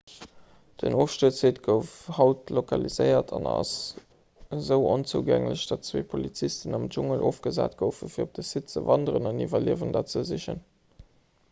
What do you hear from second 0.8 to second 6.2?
den ofstuerzsite gouf haut lokaliséiert an ass esou onzougänglech datt zwee